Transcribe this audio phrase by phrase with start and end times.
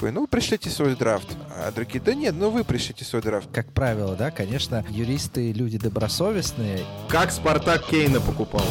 [0.00, 1.36] такой, ну, пришлите свой драфт.
[1.54, 3.48] А другие, да нет, ну вы пришлите свой драфт.
[3.52, 6.80] Как правило, да, конечно, юристы люди добросовестные.
[7.10, 8.64] Как Спартак Кейна покупал.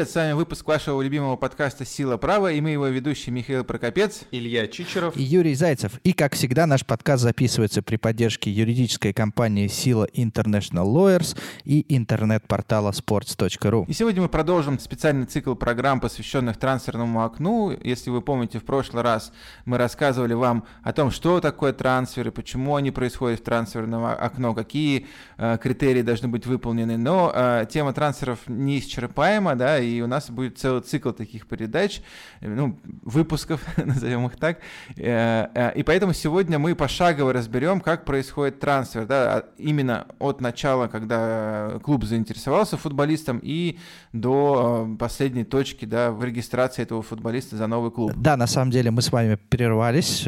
[0.00, 4.22] Привет, с вами выпуск вашего любимого подкаста «Сила права» и мы его ведущие Михаил Прокопец,
[4.30, 6.00] Илья Чичеров и Юрий Зайцев.
[6.04, 12.92] И, как всегда, наш подкаст записывается при поддержке юридической компании «Сила International Lawyers» и интернет-портала
[12.92, 13.84] sports.ru.
[13.88, 17.70] И сегодня мы продолжим специальный цикл программ, посвященных трансферному окну.
[17.84, 19.34] Если вы помните, в прошлый раз
[19.66, 25.08] мы рассказывали вам о том, что такое трансферы, почему они происходят в трансферном окно, какие
[25.36, 26.96] э, критерии должны быть выполнены.
[26.96, 32.02] Но э, тема трансферов неисчерпаема, да, и у нас будет целый цикл таких передач,
[32.40, 34.58] ну, выпусков, назовем их так.
[34.96, 40.40] Э, э, и поэтому сегодня мы пошагово разберем, как происходит трансфер, да, а именно от
[40.40, 43.78] начала, когда клуб заинтересовался футболистом, и
[44.12, 48.12] до э, последней точки, да, в регистрации этого футболиста за новый клуб.
[48.16, 50.26] Да, на самом деле мы с вами прервались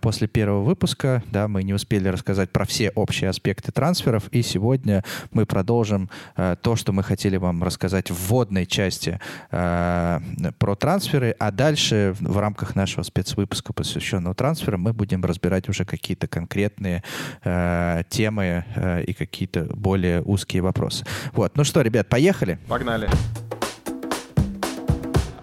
[0.00, 5.04] после первого выпуска, да, мы не успели рассказать про все общие аспекты трансферов, и сегодня
[5.32, 9.18] мы продолжим то, что мы хотели вам рассказать в вводной части
[9.50, 10.20] э,
[10.58, 16.28] про трансферы, а дальше в рамках нашего спецвыпуска, посвященного трансферам, мы будем разбирать уже какие-то
[16.28, 17.02] конкретные
[17.44, 21.04] э, темы э, и какие-то более узкие вопросы.
[21.32, 22.58] Вот, ну что, ребят, поехали?
[22.68, 23.08] Погнали.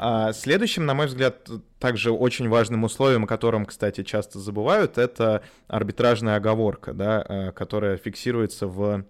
[0.05, 5.43] А следующим, на мой взгляд, также очень важным условием, о котором, кстати, часто забывают, это
[5.67, 9.05] арбитражная оговорка, да, э, которая фиксируется в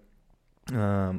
[0.70, 1.12] э,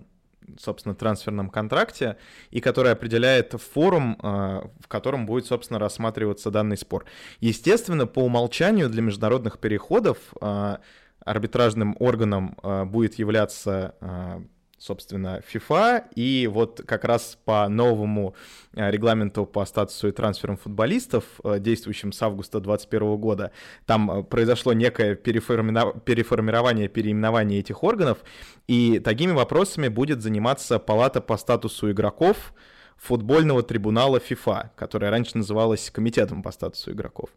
[0.59, 2.17] собственно, трансферном контракте,
[2.51, 7.05] и который определяет форум, а, в котором будет, собственно, рассматриваться данный спор.
[7.39, 10.79] Естественно, по умолчанию для международных переходов а,
[11.23, 13.95] арбитражным органом а, будет являться
[14.85, 18.35] собственно, FIFA, и вот как раз по новому
[18.73, 23.51] э, регламенту по статусу и трансферам футболистов, э, действующим с августа 2021 года,
[23.85, 28.19] там э, произошло некое переформирование, переименование этих органов,
[28.67, 32.53] и такими вопросами будет заниматься палата по статусу игроков,
[32.97, 37.29] футбольного трибунала FIFA, которая раньше называлась Комитетом по статусу игроков,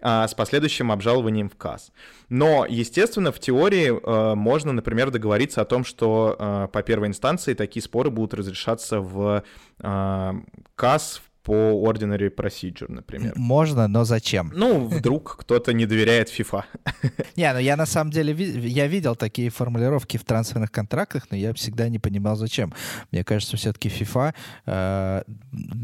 [0.00, 1.92] а, с последующим обжалованием в КАС.
[2.28, 7.54] Но, естественно, в теории э, можно, например, договориться о том, что э, по первой инстанции
[7.54, 9.42] такие споры будут разрешаться в
[9.80, 10.32] э,
[10.74, 13.34] КАС, по Ordinary Procedure, например.
[13.36, 14.50] Можно, но зачем?
[14.54, 16.64] Ну, вдруг кто-то не доверяет FIFA.
[17.36, 21.52] Не, ну я на самом деле, я видел такие формулировки в трансферных контрактах, но я
[21.52, 22.72] всегда не понимал, зачем.
[23.12, 24.34] Мне кажется, все-таки FIFA
[24.66, 25.22] э,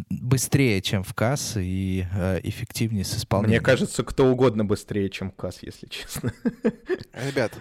[0.08, 3.60] быстрее, чем в КАС, и э, эффективнее с исполнением.
[3.60, 6.32] Мне кажется, кто угодно быстрее, чем КАС, если честно.
[7.12, 7.52] Ребят,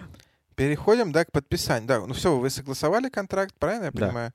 [0.54, 1.86] переходим, да, к подписанию.
[1.86, 4.32] Да, ну все, вы согласовали контракт, правильно я понимаю?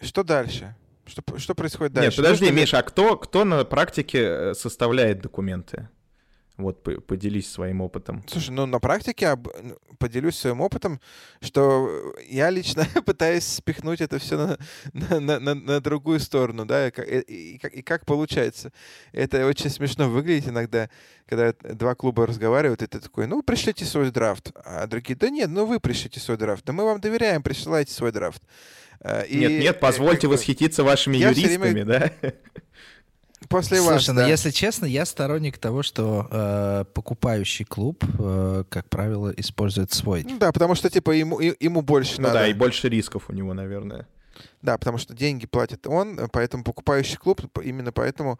[0.00, 0.06] Да.
[0.06, 0.74] Что дальше?
[1.08, 2.10] Что, что происходит дальше?
[2.10, 5.88] Нет, подожди, Нужно Миша, а кто, кто на практике э, составляет документы?
[6.58, 8.24] Вот поделись своим опытом.
[8.26, 11.00] Слушай, ну на практике ну, поделюсь своим опытом,
[11.40, 14.36] что я лично пытаюсь спихнуть это все
[14.92, 18.72] на, на, на, на другую сторону, да, и, и, и, и как получается.
[19.12, 20.90] Это очень смешно выглядит иногда,
[21.28, 24.50] когда два клуба разговаривают, и ты такой, ну, пришлите свой драфт.
[24.64, 26.64] А другие, да нет, ну вы пришлите свой драфт.
[26.64, 28.42] Да мы вам доверяем, присылайте свой драфт.
[29.00, 31.84] Э, и, нет, нет, позвольте как, восхититься вашими юристами, время...
[31.84, 32.12] да?
[33.48, 34.26] После Слушай, вас, ну, да.
[34.26, 40.24] если честно, я сторонник того, что э, покупающий клуб, э, как правило, использует свой.
[40.28, 42.40] Ну, да, потому что типа ему ему больше ну, надо.
[42.40, 44.06] да, и больше рисков у него, наверное.
[44.60, 48.38] Да, потому что деньги платит он, поэтому покупающий клуб именно поэтому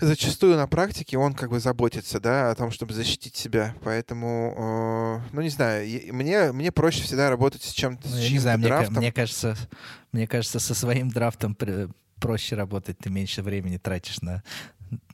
[0.00, 3.74] зачастую на практике он как бы заботится, да, о том, чтобы защитить себя.
[3.82, 8.38] Поэтому, э, ну, не знаю, мне, мне проще всегда работать с чем-то, ну, с не
[8.38, 8.94] знаю, драфтом.
[8.94, 9.56] Мне, мне кажется,
[10.12, 11.54] мне кажется, со своим драфтом
[12.20, 14.42] проще работать, ты меньше времени тратишь на,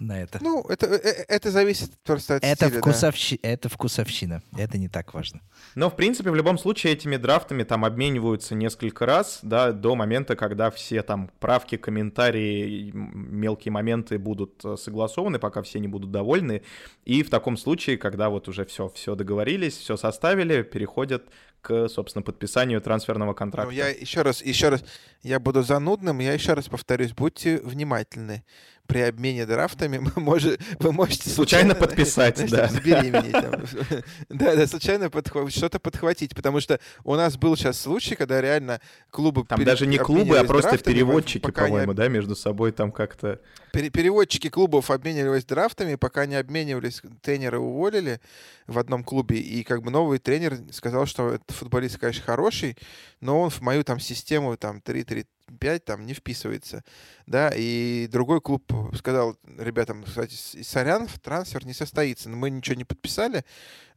[0.00, 0.38] на это.
[0.42, 3.40] Ну, это, э, э, это зависит просто от это стиля, вкусовщи...
[3.42, 3.48] да.
[3.48, 4.42] Это вкусовщина.
[4.56, 5.40] Это не так важно.
[5.74, 10.36] Но, в принципе, в любом случае этими драфтами там обмениваются несколько раз, да, до момента,
[10.36, 16.62] когда все там правки, комментарии, мелкие моменты будут э, согласованы, пока все не будут довольны.
[17.04, 21.24] И в таком случае, когда вот уже все, все договорились, все составили, переходят
[21.62, 23.72] к, собственно, подписанию трансферного контракта.
[23.72, 24.84] Ну, я еще раз, еще раз,
[25.22, 28.44] я буду занудным, я еще раз повторюсь, будьте внимательны
[28.86, 32.68] при обмене драфтами может, вы можете случайно, случайно подписать, да.
[32.68, 33.32] Забеременеть.
[34.28, 35.10] Да, да, случайно
[35.48, 38.80] что-то подхватить, потому что у нас был сейчас случай, когда реально
[39.10, 39.44] клубы...
[39.44, 43.40] Там даже не клубы, а просто переводчики, по-моему, да, между собой там как-то...
[43.72, 48.20] Переводчики клубов обменивались драфтами, пока не обменивались, тренера уволили
[48.66, 52.76] в одном клубе, и как бы новый тренер сказал, что этот футболист, конечно, хороший,
[53.20, 55.26] но он в мою там систему там 3-3
[55.58, 56.84] 5 там не вписывается,
[57.26, 62.84] да, и другой клуб сказал ребятам, кстати, сорян, трансфер не состоится, но мы ничего не
[62.84, 63.44] подписали,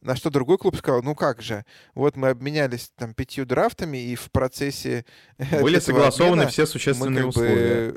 [0.00, 1.64] на что другой клуб сказал, ну как же,
[1.94, 5.04] вот мы обменялись там пятью драфтами, и в процессе
[5.60, 7.94] Были согласованы все существенные мы, условия.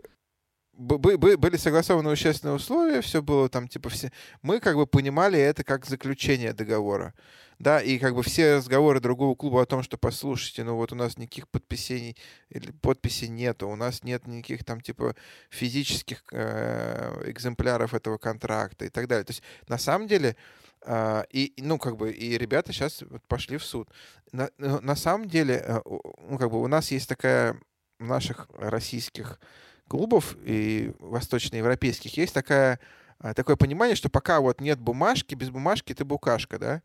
[0.74, 4.12] Бы, были согласованы существенные условия, все было там, типа, все...
[4.42, 7.14] Мы как бы понимали это как заключение договора
[7.60, 10.96] да, и как бы все разговоры другого клуба о том, что послушайте, ну вот у
[10.96, 12.18] нас никаких подписей
[12.50, 15.16] или подписей нету, у нас нет никаких там типа
[15.50, 19.26] физических э, экземпляров этого контракта и так далее.
[19.26, 20.36] То есть на самом деле
[20.82, 23.90] Uh, и, ну, как бы, и ребята сейчас пошли в суд.
[24.32, 27.60] На, на самом деле, э, ну, как бы, у нас есть такая,
[28.00, 29.42] в наших российских
[29.90, 32.80] клубов и восточноевропейских, есть такая,
[33.22, 36.82] э, такое понимание, что пока вот нет бумажки, без бумажки ты букашка, да?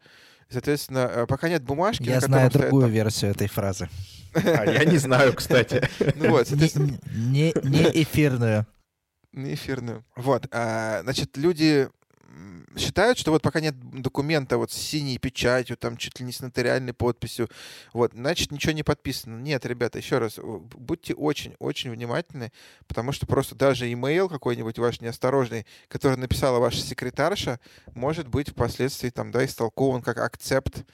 [0.54, 2.04] Соответственно, э, пока нет бумажки...
[2.04, 3.88] Я знаю другую стоит, версию этой фразы.
[4.34, 5.82] А, я не знаю, кстати.
[6.14, 6.96] Ну вот, соответственно...
[7.12, 8.64] Не эфирную.
[9.32, 10.04] Не эфирную.
[10.14, 11.88] Вот, а, значит, люди
[12.76, 16.40] считают, что вот пока нет документа вот с синей печатью, там чуть ли не с
[16.40, 17.48] нотариальной подписью,
[17.92, 19.40] вот, значит, ничего не подписано.
[19.40, 22.52] Нет, ребята, еще раз, будьте очень-очень внимательны,
[22.86, 27.60] потому что просто даже имейл какой-нибудь ваш неосторожный, который написала ваша секретарша,
[27.94, 30.84] может быть впоследствии там, да, истолкован как акцепт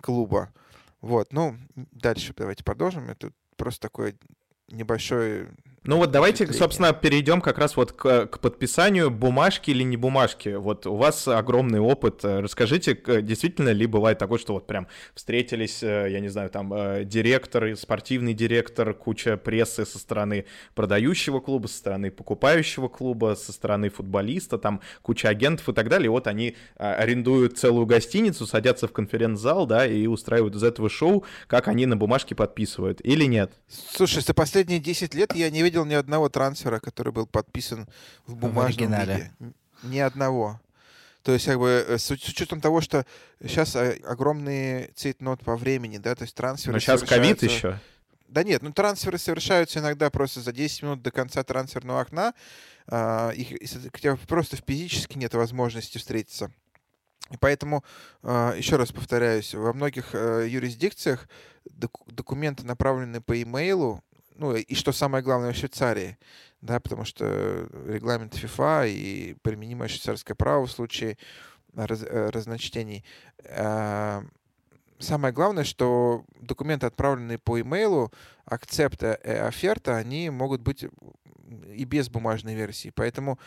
[0.00, 0.52] клуба.
[1.00, 3.10] Вот, ну, дальше давайте продолжим.
[3.10, 4.16] Это просто такой
[4.68, 5.48] небольшой
[5.86, 10.50] ну вот давайте, собственно, перейдем как раз вот к, к подписанию бумажки или не бумажки.
[10.50, 12.20] Вот у вас огромный опыт.
[12.24, 17.04] Расскажите, действительно ли бывает такое, что вот прям встретились, э, я не знаю, там э,
[17.04, 23.88] директор, спортивный директор, куча прессы со стороны продающего клуба, со стороны покупающего клуба, со стороны
[23.88, 26.06] футболиста, там куча агентов и так далее.
[26.06, 30.90] И вот они э, арендуют целую гостиницу, садятся в конференц-зал, да, и устраивают из этого
[30.90, 33.00] шоу, как они на бумажке подписывают.
[33.04, 33.52] Или нет?
[33.68, 37.86] Слушай, за последние 10 лет я не видел видел ни одного трансфера, который был подписан
[38.26, 39.32] в бумажном в виде.
[39.82, 40.60] Ни одного.
[41.22, 43.04] То есть, как бы, э, с, учетом того, что
[43.42, 47.78] сейчас э, огромный цейтнот по времени, да, то есть трансферы Но сейчас ковид еще.
[48.28, 52.32] Да нет, ну трансферы совершаются иногда просто за 10 минут до конца трансферного окна.
[52.88, 53.58] А, их,
[54.26, 56.50] просто физически нет возможности встретиться.
[57.30, 57.84] И поэтому,
[58.22, 61.28] а, еще раз повторяюсь, во многих э, юрисдикциях
[62.06, 64.02] документы, направленные по имейлу,
[64.38, 66.18] ну и что самое главное в Швейцарии,
[66.60, 71.18] да, потому что регламент ФИФА и применимое швейцарское право в случае
[71.74, 73.04] раз, э, разночтений.
[73.48, 74.24] А,
[74.98, 78.12] самое главное, что документы, отправленные по имейлу,
[78.44, 80.84] акцепта и оферта, они могут быть
[81.74, 82.90] и без бумажной версии.
[82.94, 83.38] Поэтому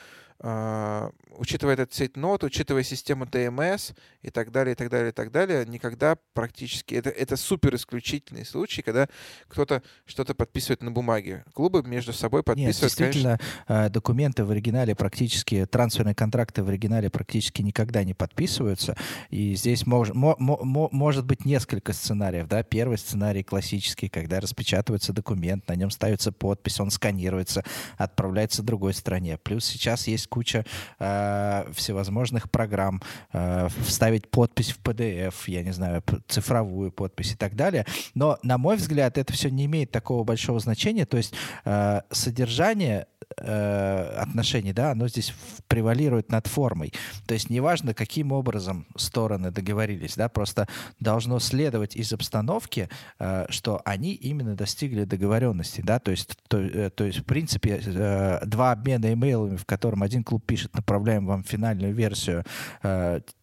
[0.41, 3.91] учитывая этот цейтнот, учитывая систему ТМС
[4.21, 6.95] и так далее, и так далее, и так далее, никогда практически...
[6.95, 9.09] Это, это супер исключительный случай, когда
[9.49, 11.43] кто-то что-то подписывает на бумаге.
[11.53, 13.85] Клубы между собой подписывают, Нет, действительно, конечно...
[13.85, 18.95] Э, документы в оригинале практически, трансферные контракты в оригинале практически никогда не подписываются.
[19.29, 22.47] И здесь мож, мо, мо, может быть несколько сценариев.
[22.47, 22.63] Да?
[22.63, 27.65] Первый сценарий классический, когда распечатывается документ, на нем ставится подпись, он сканируется,
[27.97, 29.37] отправляется другой стране.
[29.37, 30.65] Плюс сейчас есть куча
[30.99, 33.01] э, всевозможных программ,
[33.33, 37.85] э, вставить подпись в PDF, я не знаю, цифровую подпись и так далее.
[38.13, 41.05] Но, на мой взгляд, это все не имеет такого большого значения.
[41.05, 41.33] То есть
[41.65, 43.07] э, содержание
[43.37, 45.33] э, отношений, да, оно здесь
[45.67, 46.93] превалирует над формой.
[47.25, 50.67] То есть неважно, каким образом стороны договорились, да, просто
[50.99, 56.89] должно следовать из обстановки, э, что они именно достигли договоренности, да, то есть, то, э,
[56.89, 61.93] то есть в принципе, два обмена имейлами, в котором один клуб пишет, направляем вам финальную
[61.93, 62.43] версию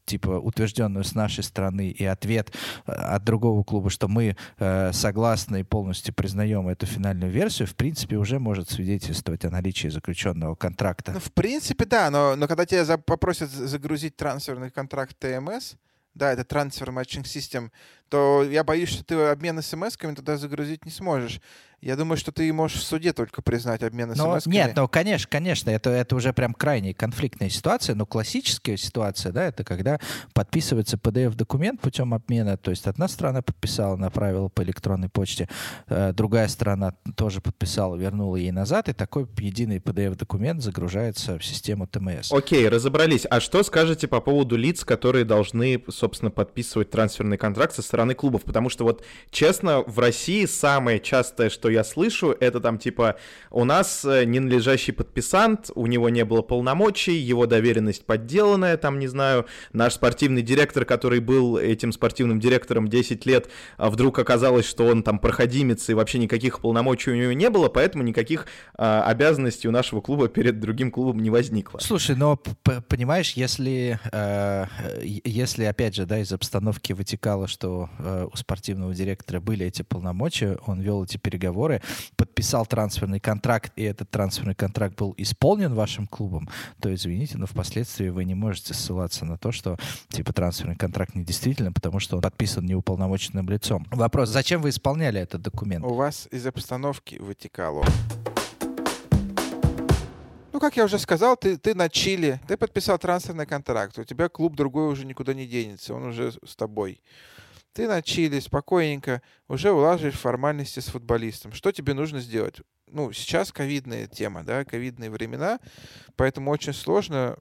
[0.07, 2.53] типа утвержденную с нашей стороны и ответ
[2.87, 7.75] э, от другого клуба, что мы э, согласны и полностью признаем эту финальную версию, в
[7.75, 11.13] принципе, уже может свидетельствовать о наличии заключенного контракта.
[11.13, 15.75] Ну, в принципе, да, но, но когда тебя попросят загрузить трансферный контракт ТМС,
[16.15, 17.71] да, это трансфер матчинг систем,
[18.09, 21.41] то я боюсь, что ты обмен смс-ками туда загрузить не сможешь.
[21.83, 24.51] Я думаю, что ты можешь в суде только признать обмен смс -ками.
[24.51, 29.45] Нет, ну, конечно, конечно, это, это уже прям крайне конфликтная ситуация, но классическая ситуация, да,
[29.45, 30.01] это когда
[30.33, 35.49] подписывается PDF-документ путем обмена, то есть одна сторона подписала, направила по электронной почте,
[35.89, 41.87] э, другая сторона тоже подписала, вернула ей назад, и такой единый PDF-документ загружается в систему
[41.87, 42.33] ТМС.
[42.33, 43.27] Окей, разобрались.
[43.29, 48.43] А что скажете по поводу лиц, которые должны, собственно, подписывать трансферный контракт со стороны клубов?
[48.43, 53.17] Потому что вот, честно, в России самое частое, что я слышу, это там типа
[53.51, 59.07] у нас э, ненадлежащий подписант, у него не было полномочий, его доверенность подделанная, там, не
[59.07, 63.49] знаю, наш спортивный директор, который был этим спортивным директором 10 лет,
[63.79, 67.69] а вдруг оказалось, что он там проходимец, и вообще никаких полномочий у него не было,
[67.71, 71.79] поэтому никаких а, обязанностей у нашего клуба перед другим клубом не возникло.
[71.79, 72.37] Слушай, но
[72.89, 74.67] понимаешь, если, э,
[75.03, 80.59] если опять же, да, из обстановки вытекало, что э, у спортивного директора были эти полномочия,
[80.67, 81.83] он вел эти переговоры,
[82.17, 86.49] подписал трансферный контракт, и этот трансферный контракт был исполнен вашим клубом,
[86.81, 89.77] то извините, но впоследствии вы не можете ссылаться на то, что
[90.09, 93.87] типа трансферный контракт недействителен, потому что он подписан неуполномоченным лицом.
[93.91, 95.85] Вопрос, зачем вы исполняли этот документ?
[95.85, 97.85] У вас из обстановки вытекало.
[100.57, 104.31] Ну, как я уже сказал, ты, ты на Чили, ты подписал трансферный контракт, у тебя
[104.31, 107.03] клуб другой уже никуда не денется, он уже с тобой.
[107.77, 111.53] Ты на Чили спокойненько уже улаживаешь формальности с футболистом.
[111.53, 112.63] Что тебе нужно сделать?
[112.87, 115.61] Ну, сейчас ковидная тема, да, ковидные времена,
[116.17, 117.37] поэтому очень сложно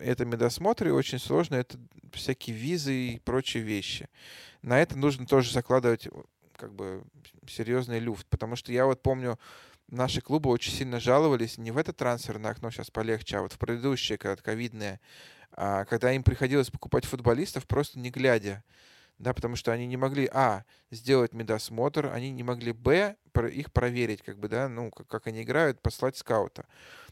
[0.00, 1.78] это медосмотр, и очень сложно это
[2.12, 4.08] всякие визы и прочие вещи.
[4.62, 6.08] На это нужно тоже закладывать
[6.56, 7.04] как бы
[7.48, 9.38] серьезный люфт, потому что я вот помню,
[9.86, 13.58] наши клубы очень сильно жаловались не в это трансферное окно, сейчас полегче, а вот в
[13.58, 15.00] предыдущее, когда ковидное,
[15.52, 18.64] а, когда им приходилось покупать футболистов просто не глядя
[19.20, 23.16] да, потому что они не могли, а, сделать медосмотр, они не могли, б,
[23.52, 26.64] их проверить, как бы, да, ну, как, как они играют, послать скаута.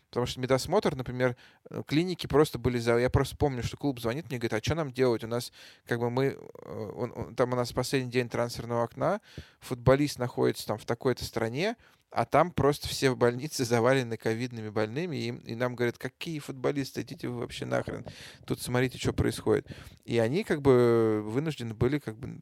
[0.08, 1.36] Потому что медосмотр, например,
[1.68, 2.96] э, клиники просто были за...
[2.96, 5.22] Я просто помню, что клуб звонит мне, говорит, а что нам делать?
[5.22, 5.52] У нас,
[5.86, 6.38] как бы мы...
[6.62, 9.20] Э, он, он, там у нас последний день трансферного окна,
[9.60, 11.76] футболист находится там в такой-то стране,
[12.10, 17.28] а там просто все больницы завалены ковидными больными, и, и нам говорят, какие футболисты, идите
[17.28, 18.04] вы вообще нахрен,
[18.46, 19.66] тут смотрите, что происходит.
[20.04, 22.40] И они как бы вынуждены были как бы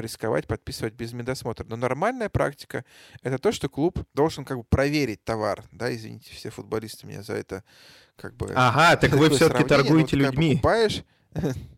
[0.00, 1.66] рисковать, подписывать без медосмотра.
[1.68, 2.84] Но нормальная практика—
[3.22, 5.64] это то, что клуб должен как бы проверить товар.
[5.70, 7.62] Да, извините, все футболисты меня за это
[8.16, 8.52] как бы...
[8.54, 10.52] Ага, так вы все-таки торгуете ну, людьми.
[10.54, 11.04] Покупаешь,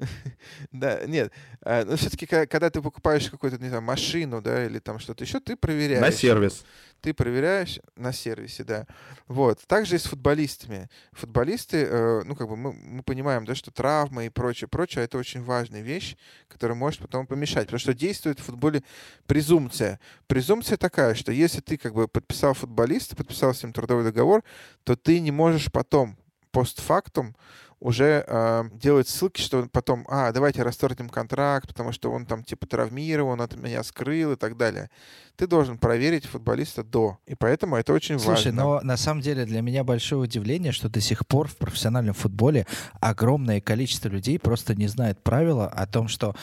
[0.72, 1.32] Да, нет.
[1.62, 5.40] А, но все-таки, когда ты покупаешь какую-то, не знаю, машину, да, или там что-то еще,
[5.40, 6.00] ты проверяешь.
[6.00, 6.64] На сервис.
[7.00, 8.86] Ты проверяешь на сервисе, да.
[9.26, 9.60] Вот.
[9.66, 10.88] Также и с футболистами.
[11.12, 15.16] Футболисты, э, ну, как бы мы, мы понимаем, да, что травмы и прочее, прочее, это
[15.16, 16.16] очень важная вещь,
[16.48, 17.66] которая может потом помешать.
[17.66, 18.82] Потому что действует в футболе
[19.26, 19.98] презумпция.
[20.26, 24.44] Презумпция такая, что если ты как бы подписал футболиста, подписал с ним трудовой договор,
[24.84, 26.16] то ты не можешь потом
[26.50, 27.34] постфактум
[27.80, 32.66] уже э, делает ссылки, что потом, а, давайте расторгнем контракт, потому что он там типа
[32.66, 34.90] травмирован, от меня скрыл и так далее.
[35.36, 37.18] Ты должен проверить футболиста до.
[37.26, 38.42] И поэтому это очень Слушай, важно.
[38.42, 42.12] Слушай, но на самом деле для меня большое удивление, что до сих пор в профессиональном
[42.12, 42.66] футболе
[43.00, 46.36] огромное количество людей просто не знает правила о том, что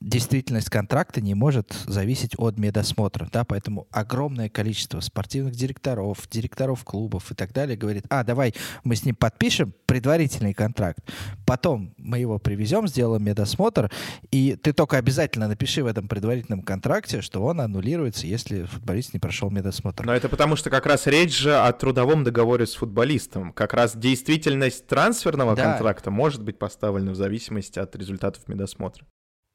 [0.00, 3.28] действительность контракта не может зависеть от медосмотра.
[3.32, 3.44] Да?
[3.44, 9.04] Поэтому огромное количество спортивных директоров, директоров клубов и так далее говорит, а, давай мы с
[9.04, 11.00] ним подпишем предварительный контракт, контракт.
[11.46, 13.90] Потом мы его привезем, сделаем медосмотр,
[14.30, 19.20] и ты только обязательно напиши в этом предварительном контракте, что он аннулируется, если футболист не
[19.20, 20.04] прошел медосмотр.
[20.04, 23.52] Но это потому, что как раз речь же о трудовом договоре с футболистом.
[23.52, 25.64] Как раз действительность трансферного да.
[25.64, 29.04] контракта может быть поставлена в зависимости от результатов медосмотра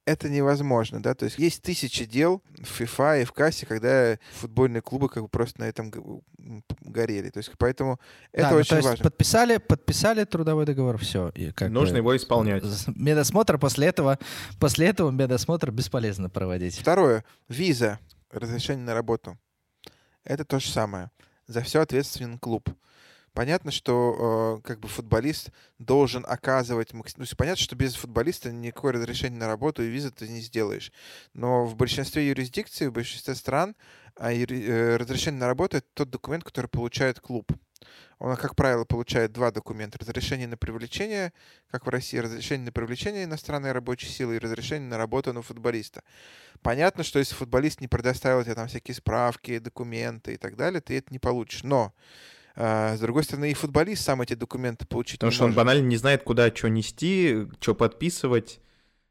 [0.06, 4.82] это невозможно, да, то есть есть тысячи дел в FIFA и в кассе, когда футбольные
[4.82, 5.92] клубы как бы просто на этом
[6.82, 8.00] горели, то есть поэтому
[8.32, 9.04] это да, ну, очень то есть важно.
[9.04, 11.30] Подписали, подписали трудовой договор, все.
[11.30, 12.64] И как Нужно бы, его исполнять.
[12.96, 14.20] Медосмотр после этого,
[14.60, 16.78] после этого медосмотр бесполезно проводить.
[16.78, 18.00] Второе, виза,
[18.32, 19.40] разрешение на работу.
[20.24, 21.10] Это то же самое.
[21.48, 22.70] За все ответственен клуб.
[23.36, 26.94] Понятно, что э, как бы футболист должен оказывать...
[26.94, 27.04] Ну,
[27.38, 30.94] понятно, что без футболиста никакое разрешение на работу и визу ты не сделаешь.
[31.34, 33.76] Но в большинстве юрисдикций, в большинстве стран
[34.18, 37.52] э, э, разрешение на работу— это тот документ, который получает клуб.
[38.20, 40.00] Он, как правило, получает два документа.
[40.00, 41.34] Разрешение на привлечение,
[41.70, 46.04] как в России, разрешение на привлечение иностранной рабочей силы и разрешение на работу на футболиста.
[46.62, 50.98] Понятно, что если футболист не предоставил тебе там всякие справки, документы и так далее, ты
[50.98, 51.64] это не получишь.
[51.64, 55.58] Но а, с другой стороны, и футболист сам эти документы получить Потому что может.
[55.58, 58.60] он банально не знает, куда что нести, что подписывать.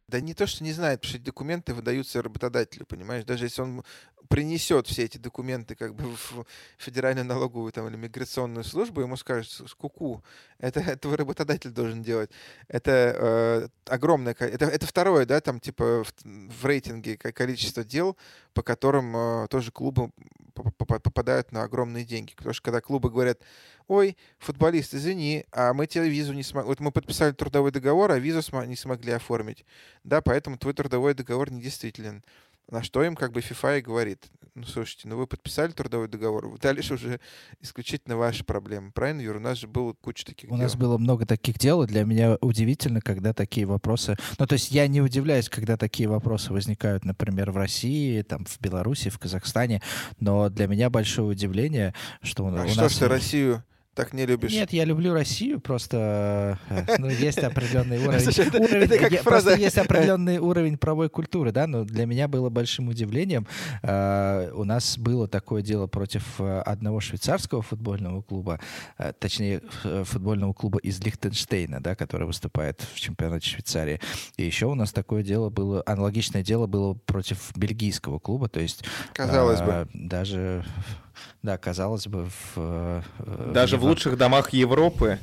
[0.08, 3.24] Да не то, что не знает, потому что документы выдаются работодателю, понимаешь?
[3.24, 3.82] Даже если он
[4.28, 6.46] принесет все эти документы как бы в
[6.78, 10.24] федеральную налоговую там, или миграционную службу, ему скажут, скуку,
[10.58, 12.30] это, это работодатель должен делать.
[12.68, 18.16] Это э, огромное, это, это второе, да, там типа в, в рейтинге количество дел,
[18.52, 20.10] по которым э, тоже клубы
[20.54, 22.34] попадают на огромные деньги.
[22.34, 23.40] Потому что когда клубы говорят,
[23.88, 28.18] ой, футболист, извини, а мы тебе визу не смогли, вот мы подписали трудовой договор, а
[28.18, 29.64] визу не смогли оформить,
[30.04, 32.24] да, поэтому твой трудовой договор недействителен.
[32.70, 36.58] На что им как бы FIFA и говорит, ну, слушайте, ну вы подписали трудовой договор,
[36.58, 37.20] дальше уже
[37.60, 38.90] исключительно ваши проблемы.
[38.90, 39.36] Правильно, Юр?
[39.36, 40.62] У нас же было куча таких У дел.
[40.62, 44.16] нас было много таких дел, и для меня удивительно, когда такие вопросы...
[44.38, 48.58] Ну, то есть я не удивляюсь, когда такие вопросы возникают, например, в России, там, в
[48.60, 49.82] Беларуси, в Казахстане,
[50.20, 52.92] но для меня большое удивление, что у, а у что нас...
[52.92, 53.64] ж ты Россию
[53.94, 54.52] так не любишь?
[54.52, 59.18] Нет, я люблю Россию, просто э, ну, есть определенный уровень.
[59.22, 63.46] Просто есть определенный уровень правовой культуры, да, но для меня было большим удивлением.
[63.82, 68.60] э, У нас было такое дело против э, одного швейцарского футбольного клуба,
[68.98, 74.00] э, точнее, э, футбольного клуба из Лихтенштейна, да, который выступает в чемпионате Швейцарии.
[74.36, 78.84] И еще у нас такое дело было, аналогичное дело было против бельгийского клуба, то есть
[79.12, 79.70] Казалось бы.
[79.70, 80.64] э, даже,
[81.42, 83.02] да, казалось бы, в, э,
[83.52, 85.18] Даже в Европе- лучших домах Европы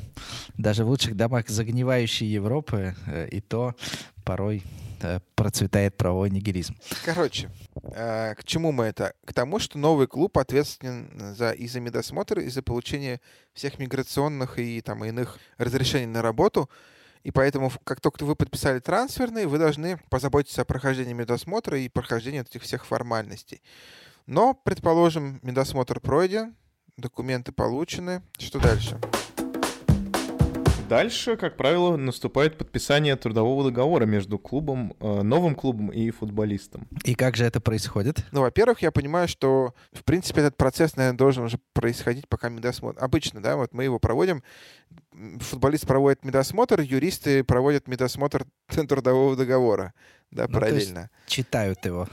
[0.57, 3.75] даже в лучших домах загнивающей Европы э, и то
[4.23, 4.63] порой
[5.01, 6.75] э, процветает правовой нигилизм.
[7.05, 7.49] Короче,
[7.95, 9.13] э, к чему мы это?
[9.25, 13.19] К тому, что новый клуб ответственен за, и за медосмотр, и за получение
[13.53, 16.69] всех миграционных и там иных разрешений на работу.
[17.23, 21.87] И поэтому, в- как только вы подписали трансферный, вы должны позаботиться о прохождении медосмотра и
[21.89, 23.61] прохождении этих всех формальностей.
[24.25, 26.55] Но, предположим, медосмотр пройден,
[26.97, 28.21] документы получены.
[28.37, 28.99] Что дальше?
[30.91, 36.85] Дальше, как правило, наступает подписание трудового договора между клубом, э, новым клубом и футболистом.
[37.05, 38.25] И как же это происходит?
[38.33, 43.01] Ну, во-первых, я понимаю, что, в принципе, этот процесс, наверное, должен уже происходить, пока медосмотр.
[43.01, 44.43] Обычно, да, вот мы его проводим,
[45.39, 49.93] футболист проводит медосмотр, юристы проводят медосмотр трудового договора,
[50.31, 51.09] да, Ну, то есть параллельно.
[51.27, 52.07] Читают его.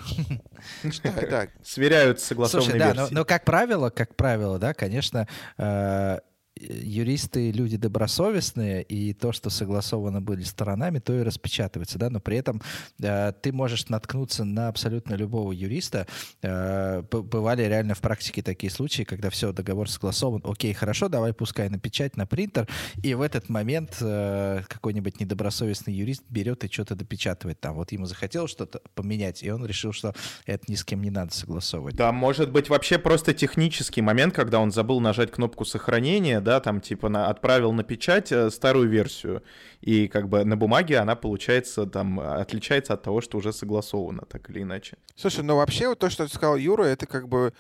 [1.03, 1.51] Так, так.
[1.63, 6.19] Сверяют с согласованной Слушай, да, но, но как правило, как правило, да, конечно, э,
[6.61, 12.37] юристы люди добросовестные, и то, что согласовано были сторонами, то и распечатывается, да, но при
[12.37, 12.63] этом
[13.01, 16.07] э, ты можешь наткнуться на абсолютно любого юриста.
[16.43, 21.69] Э, бывали реально в практике такие случаи, когда все, договор согласован, окей, хорошо, давай пускай
[21.69, 22.69] на печать, на принтер,
[23.03, 27.75] и в этот момент э, какой-нибудь недобросовестный юрист берет и что-то допечатывает там.
[27.75, 30.15] Вот ему захотелось что-то поменять, и он решил, что
[30.47, 31.97] это ни с кем не надо согласовывать.
[31.97, 36.81] Да, может быть вообще просто технический момент, когда он забыл нажать кнопку сохранения, да, там
[36.81, 39.43] типа на, отправил на печать э, старую версию,
[39.83, 44.49] и как бы на бумаге она получается там отличается от того, что уже согласовано, так
[44.51, 44.97] или иначе.
[45.15, 47.53] Слушай, ну вообще вот то, что сказал Юра, это как бы...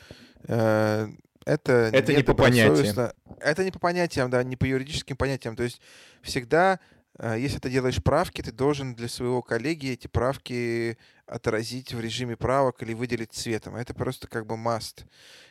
[0.44, 1.08] э,
[1.44, 3.10] это Это не по понятиям.
[3.40, 5.54] Это не по понятиям, да, не по юридическим понятиям.
[5.54, 5.80] То есть
[6.22, 6.78] всегда,
[7.20, 12.82] если ты делаешь правки, ты должен для своего коллеги эти правки отразить в режиме правок
[12.82, 13.76] или выделить цветом.
[13.76, 15.04] Это просто как бы must.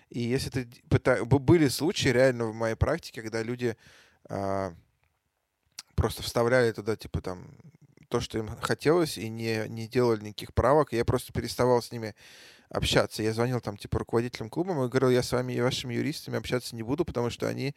[0.10, 3.76] И если ты д- пыта- б- были случаи реально в моей практике, когда люди
[4.30, 4.74] а,
[5.96, 7.58] просто вставляли туда типа там
[8.08, 10.94] то, что им хотелось, и не, не делали никаких правок.
[10.94, 12.16] И я просто переставал с ними
[12.70, 13.24] общаться.
[13.24, 16.76] Я звонил там типа руководителям клуба и говорил, я с вами и вашими юристами общаться
[16.76, 17.74] не буду, потому что они,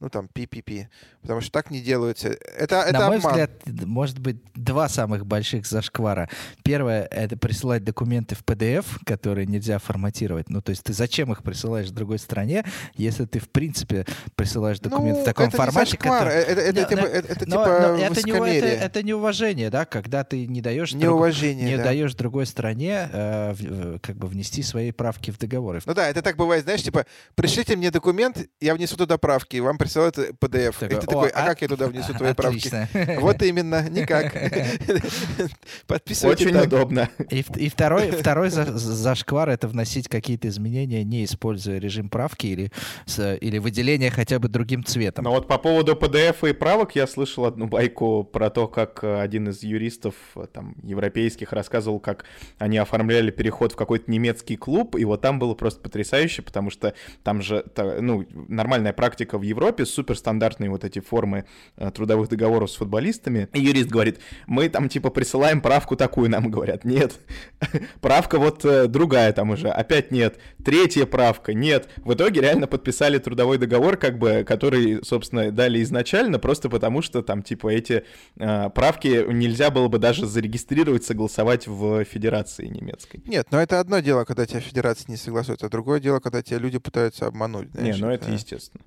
[0.00, 0.88] ну там, пи-пи-пи.
[1.22, 2.28] Потому что так не делается.
[2.28, 3.32] Это, это На мой обман.
[3.32, 3.50] взгляд,
[3.86, 6.28] может быть два самых больших зашквара.
[6.62, 10.48] Первое— это присылать документы в PDF, которые нельзя форматировать.
[10.48, 15.18] Ну, то есть ты зачем их присылаешь другой стране, если ты, в принципе, присылаешь документ
[15.18, 18.14] ну, в таком это формате, не зашквар, который- это, это, Но- типа, но- это, но-
[18.14, 21.76] типа но это, не, это, это неуважение, да, когда ты не даешь, друг- Неуважение, не
[21.76, 21.84] да.
[21.84, 23.62] даешь другой стране э, в-
[23.96, 25.80] э, как бы внести свои правки в договоры.
[25.84, 29.60] Ну да, это так бывает, знаешь, типа, пришлите мне документ, я внесу туда правки, и
[29.60, 30.78] вам присылают PDF.
[30.80, 32.68] Такой, и ты такой, «О, а а- как я туда внесу твои правки?
[32.68, 32.88] Отлично.
[33.20, 34.32] Вот именно, никак.
[35.86, 36.66] Подписывайте Очень так.
[36.66, 37.08] удобно.
[37.30, 42.72] И, и второй, второй за- зашквар— это вносить какие-то изменения, не используя режим правки или,
[43.06, 45.24] с- или выделение хотя бы другим цветом.
[45.24, 49.20] Но вот по поводу PDF и правок я слышал одну байку про то, как э,
[49.20, 52.24] один из юристов э, там европейских рассказывал, как
[52.58, 54.19] они оформляли переход в какой-то немецкий
[54.58, 59.42] клуб, и вот там было просто потрясающе, потому что там же, ну, нормальная практика в
[59.42, 61.44] Европе, суперстандартные вот эти формы
[61.76, 63.48] э, трудовых договоров с футболистами.
[63.52, 67.12] И юрист говорит, мы там типа присылаем правку такую, нам говорят, нет.
[68.00, 70.38] Правка вот э, другая там уже, опять нет.
[70.64, 71.88] Третья правка, нет.
[71.98, 77.22] В итоге реально подписали трудовой договор, как бы, который, собственно, дали изначально, просто потому что
[77.22, 78.04] там типа эти
[78.38, 83.22] э, правки нельзя было бы даже зарегистрировать, согласовать в федерации немецкой.
[83.26, 86.58] Нет, но это одно дело, когда тебя федерация не согласует, а другое дело, когда тебя
[86.58, 87.70] люди пытаются обмануть.
[87.72, 88.82] Знаешь, не, ну это, это естественно.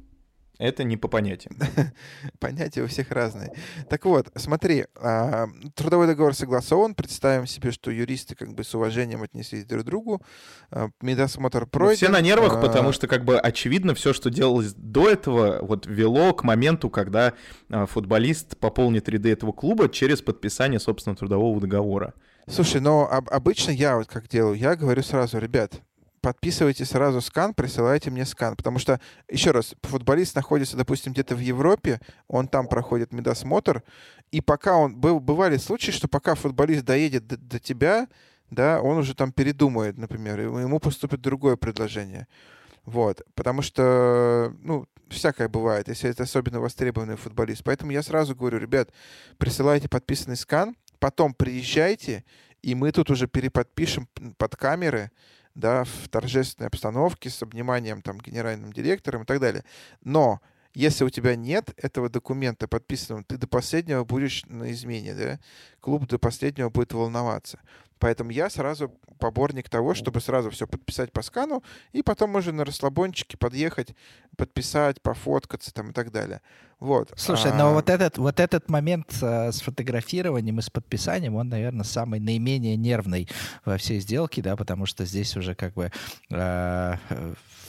[0.59, 1.57] Это не по понятиям.
[2.39, 3.51] Понятия у всех разные.
[3.89, 6.93] Так вот, смотри, а, трудовой договор согласован.
[6.93, 10.21] Представим себе, что юристы как бы с уважением отнеслись друг к другу.
[10.69, 11.97] А, медосмотр ну, пройден.
[11.97, 15.88] Все на нервах, а, потому что как бы очевидно все, что делалось до этого, вот
[15.88, 17.33] вело к моменту, когда
[17.69, 22.13] футболист пополнит ряды этого клуба через подписание, собственно, трудового договора.
[22.47, 25.82] Слушай, но обычно я вот как делаю, я говорю сразу, ребят,
[26.23, 28.56] подписывайте сразу скан, присылайте мне скан.
[28.56, 33.84] Потому что, еще раз, футболист находится, допустим, где-то в Европе, он там проходит медосмотр,
[34.32, 34.95] и пока он...
[34.95, 38.08] Был, бывали случаи, что пока футболист доедет до, до тебя,
[38.49, 42.27] да, он уже там передумает, например, ему поступит другое предложение.
[42.86, 47.63] Вот, потому что, ну, всякое бывает, если это особенно востребованный футболист.
[47.63, 48.89] Поэтому я сразу говорю, ребят,
[49.38, 52.23] присылайте подписанный скан, потом приезжайте,
[52.61, 55.11] и мы тут уже переподпишем под камеры,
[55.53, 59.65] да, в торжественной обстановке с обниманием там генеральным директором и так далее.
[60.01, 60.39] Но
[60.73, 65.39] если у тебя нет этого документа подписанного, ты до последнего будешь на измене, да?
[65.81, 67.59] Клуб до последнего будет волноваться.
[68.03, 71.63] Поэтому я сразу поборник того, чтобы сразу все подписать по скану,
[71.93, 73.95] и потом уже на расслабончике подъехать,
[74.35, 76.41] подписать, пофоткаться там и так далее.
[76.81, 77.13] Вот.
[77.15, 77.55] Слушай, а...
[77.55, 82.19] но вот этот, вот этот момент э, с фотографированием и с подписанием, он, наверное, самый
[82.19, 83.29] наименее нервный
[83.63, 85.89] во всей сделке, да, потому что здесь уже как бы
[86.29, 86.95] э,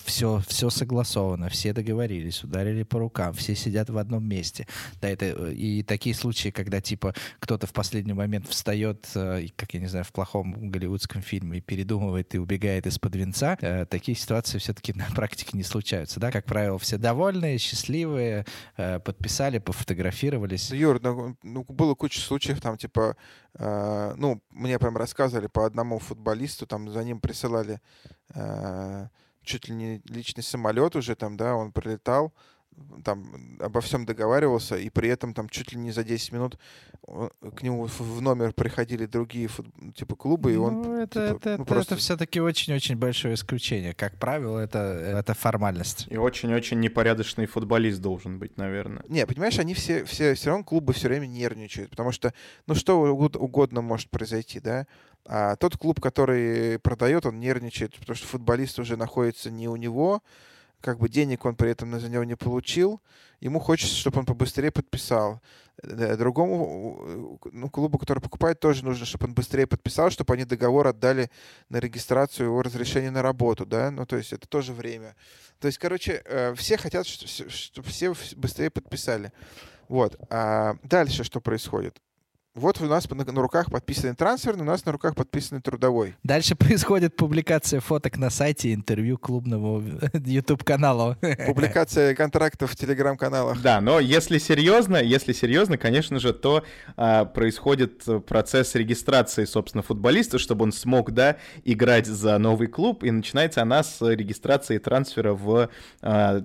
[0.04, 4.66] все, все согласовано, все договорились, ударили по рукам, все сидят в одном месте.
[5.00, 9.74] Да, это, э, и такие случаи, когда типа кто-то в последний момент встает, э, как
[9.74, 14.58] я не знаю, в плохом голливудском фильме передумывает и убегает из-под венца, э, такие ситуации
[14.58, 18.44] все-таки на практике не случаются, да, как правило, все довольные, счастливые,
[18.76, 20.70] подписали, пофотографировались.
[20.70, 23.16] Юр, ну, ну было куча случаев, там, типа,
[23.54, 27.80] э, ну, мне прям рассказывали по одному футболисту, там, за ним присылали
[28.34, 29.08] э,
[29.44, 32.32] чуть ли не личный самолет уже, там, да, он прилетал,
[33.04, 36.58] там обо всем договаривался, и при этом там чуть ли не за 10 минут
[37.06, 39.50] к нему в номер приходили другие
[39.94, 40.82] типа клубы, и он...
[40.82, 41.94] Ну, это, типа, это, ну, просто...
[41.94, 43.92] это все-таки очень-очень большое исключение.
[43.92, 46.06] Как правило, это, это формальность.
[46.08, 49.04] И очень-очень непорядочный футболист должен быть, наверное.
[49.08, 52.32] Не, понимаешь, они все, все, все равно клубы все время нервничают, потому что,
[52.66, 54.86] ну, что угодно может произойти, да?
[55.26, 60.22] А тот клуб, который продает, он нервничает, потому что футболист уже находится не у него,
[60.84, 63.00] как бы денег он при этом за него не получил,
[63.40, 65.40] ему хочется, чтобы он побыстрее подписал.
[65.82, 70.86] Э, другому ну, клубу, который покупает, тоже нужно, чтобы он быстрее подписал, чтобы они договор
[70.86, 71.30] отдали
[71.70, 75.16] на регистрацию его разрешения на работу, да, ну, то есть это тоже время.
[75.58, 79.32] То есть, короче, э, все хотят, чтобы все быстрее подписали.
[79.88, 80.20] Вот.
[80.28, 81.98] А дальше что происходит?
[82.54, 86.14] Вот у нас на, на руках подписанный трансфер, у нас на руках подписанный трудовой.
[86.22, 91.18] Дальше происходит публикация фоток на сайте, интервью клубного YouTube-канала.
[91.46, 93.60] Публикация контрактов в телеграм-каналах.
[93.60, 96.62] Да, но если серьезно, если серьезно, конечно же, то
[96.96, 103.10] а, происходит процесс регистрации, собственно, футболиста, чтобы он смог, да, играть за новый клуб, и
[103.10, 105.70] начинается она с регистрации трансфера в
[106.02, 106.44] а,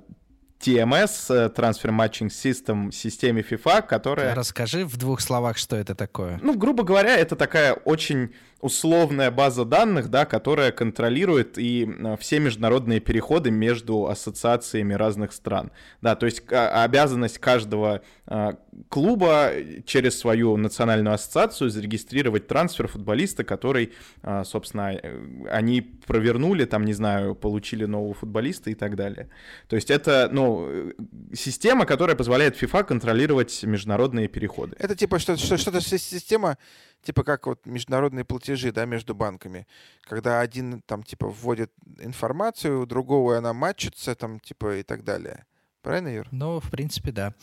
[0.60, 4.36] TMS, э, Transfer Matching System, системе FIFA, которая...
[4.36, 6.39] Расскажи в двух словах, что это такое.
[6.41, 12.39] Ну, грубо говоря, это такая очень условная база данных, да, которая контролирует и э, все
[12.39, 15.72] международные переходы между ассоциациями разных стран.
[16.02, 18.54] Да, то есть обязанность каждого э,
[18.89, 19.52] клуба
[19.86, 23.93] через свою национальную ассоциацию зарегистрировать трансфер футболиста, который,
[24.24, 25.00] э, собственно,
[25.50, 29.30] они провернули, там, не знаю, получили нового футболиста и так далее.
[29.67, 30.93] То есть это, ну,
[31.34, 34.76] система, которая позволяет FIFA контролировать международные переходы.
[34.80, 36.58] Это типа что-то, что-то система,
[37.02, 39.68] типа как вот международные платежи, да, между банками,
[40.02, 45.46] когда один там типа вводит информацию, у другого она матчится там типа и так далее.
[45.89, 46.28] Правильно, Юр?
[46.30, 47.34] Ну, в принципе, да.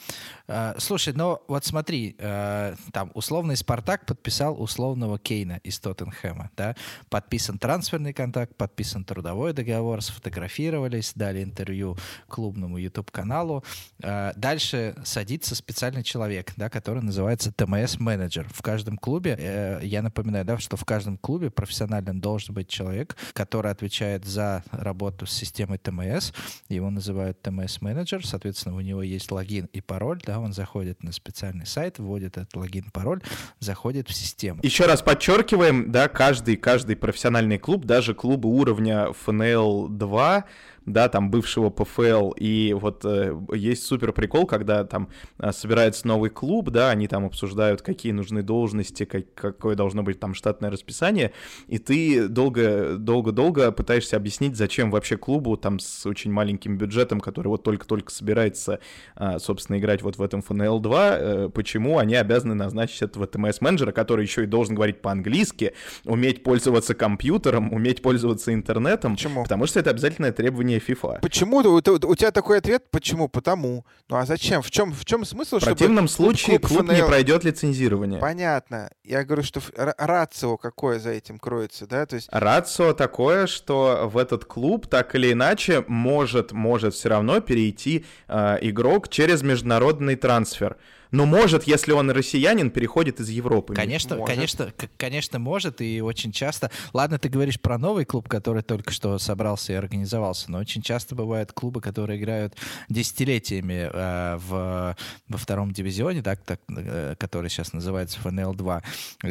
[0.46, 6.76] А, слушай, ну вот смотри, а, там условный Спартак подписал условного Кейна из Тоттенхэма, да?
[7.09, 11.96] Подписан трансферный контракт, подписан трудовой договор, сфотографировались, дали интервью
[12.28, 13.64] клубному YouTube-каналу.
[14.00, 18.46] А, дальше садится специальный человек, да, который называется ТМС-менеджер.
[18.54, 23.16] В каждом клубе, э, я напоминаю, да, что в каждом клубе профессиональным должен быть человек,
[23.32, 26.30] который отвечает за работу с системой ТМС.
[26.68, 31.64] Его называют ТМС-менеджер соответственно, у него есть логин и пароль, да, он заходит на специальный
[31.64, 33.22] сайт, вводит этот логин, пароль,
[33.61, 34.61] заходит в систему.
[34.62, 40.44] Еще раз подчеркиваем, да, каждый, каждый профессиональный клуб, даже клубы уровня FNL 2,
[40.87, 46.31] да, там бывшего ПФЛ, и вот э, есть супер прикол, когда там э, собирается новый
[46.31, 51.33] клуб, да, они там обсуждают, какие нужны должности, как, какое должно быть там штатное расписание,
[51.66, 57.49] и ты долго, долго-долго пытаешься объяснить, зачем вообще клубу там с очень маленьким бюджетом, который
[57.49, 58.79] вот только-только собирается,
[59.16, 63.90] э, собственно, играть вот в этом FNL 2, э, почему они обязаны назначить этого ТМС-менеджера,
[63.90, 65.72] который еще и должен говорить по-английски,
[66.05, 69.42] уметь пользоваться компьютером, уметь пользоваться интернетом, Почему?
[69.42, 71.20] потому что это обязательное требование FIFA.
[71.20, 71.58] Почему?
[71.58, 72.84] У, у- тебя такой ответ?
[72.90, 73.28] Почему?
[73.28, 73.84] Потому.
[74.08, 74.62] Ну а зачем?
[74.62, 78.20] В чем, в чем смысл, В противном случае клуб, не ФНЛ пройдет лицензирование.
[78.20, 78.90] Понятно.
[79.04, 82.06] Я говорю, что рацио какое за этим кроется, да?
[82.06, 87.40] То есть Рацио такое, что в этот клуб так или иначе может, может все равно
[87.40, 90.76] перейти э, игрок через международный трансфер.
[91.16, 93.74] Но может, если он россиянин, переходит из Европы.
[93.74, 94.35] Конечно, Может.
[94.35, 96.70] конечно, конечно, может, и очень часто.
[96.92, 101.14] Ладно, ты говоришь про новый клуб, который только что собрался и организовался, но очень часто
[101.14, 102.55] бывают клубы, которые играют
[102.90, 104.96] десятилетиями э, в,
[105.29, 108.83] во втором дивизионе, так, так, э, который сейчас называется ФНЛ-2,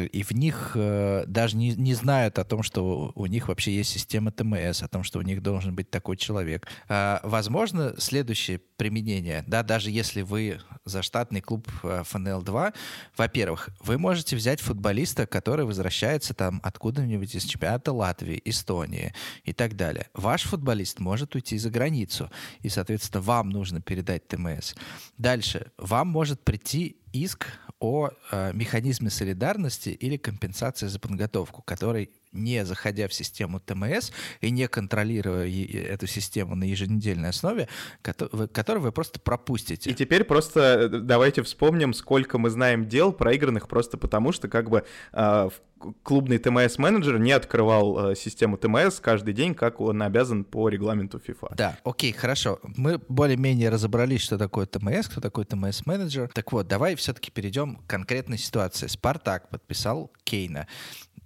[0.08, 3.90] и в них э, даже не, не знают о том, что у них вообще есть
[3.90, 6.66] система ТМС, о том, что у них должен быть такой человек.
[6.88, 12.74] А, возможно, следующее применение, да, даже если вы заштатный клуб э, ФНЛ-2,
[13.16, 19.76] во-первых, вы можете взять футболиста, который возвращается там откуда-нибудь из чемпионата Латвии, Эстонии и так
[19.76, 20.08] далее.
[20.14, 24.74] Ваш футболист может уйти за границу, и, соответственно, вам нужно передать ТМС.
[25.18, 27.46] Дальше, вам может прийти иск
[27.78, 34.50] о э, механизме солидарности или компенсации за подготовку, который не заходя в систему ТМС и
[34.50, 37.68] не контролируя эту систему на еженедельной основе,
[38.02, 39.90] которую вы просто пропустите.
[39.90, 44.68] И теперь просто э, давайте вспомним, сколько мы знаем дел проигранных просто потому, что как
[44.70, 45.60] бы э, в-
[46.02, 51.54] клубный ТМС-менеджер не открывал э, систему ТМС каждый день, как он обязан по регламенту FIFA.
[51.56, 52.58] Да, окей, хорошо.
[52.62, 56.30] Мы более-менее разобрались, что такое ТМС, кто такой ТМС-менеджер.
[56.32, 58.86] Так вот, давай все-таки перейдем к конкретной ситуации.
[58.86, 60.66] Спартак подписал Кейна,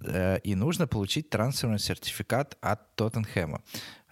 [0.03, 3.61] э, и нужно получить трансферный сертификат от Тоттенхэма.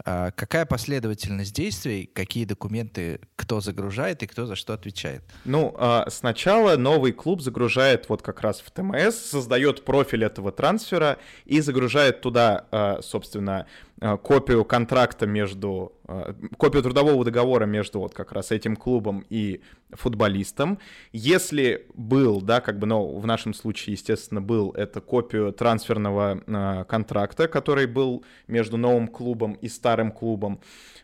[0.05, 5.23] А Какая последовательность действий, какие документы кто загружает и кто за что отвечает?
[5.45, 11.17] Ну, а, сначала новый клуб загружает вот как раз в ТМС, создает профиль этого трансфера
[11.45, 13.67] и загружает туда, а, собственно,
[13.99, 20.79] копию контракта между, а, копию трудового договора между вот как раз этим клубом и футболистом.
[21.11, 26.83] Если был, да, как бы, ну, в нашем случае, естественно, был это копию трансферного а,
[26.85, 30.61] контракта, который был между новым клубом и старым клубом,